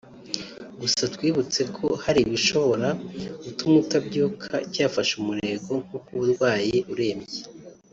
[0.81, 2.89] Gusa twibutseko hari ibishobora
[3.43, 7.41] gutuma utabyuka cyafashe umurego nko kuba urwaye urembye